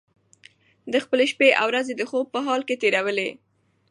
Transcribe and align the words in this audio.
ده 0.91 0.97
خپلې 1.05 1.25
شپې 1.31 1.49
او 1.61 1.67
ورځې 1.71 1.93
د 1.95 2.01
خوب 2.09 2.25
په 2.33 2.39
حال 2.45 2.61
کې 2.67 2.79
تېرولې. 2.83 3.29